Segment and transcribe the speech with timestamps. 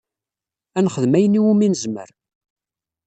[0.77, 2.09] Ad nexdem ayen iwumi nezmer.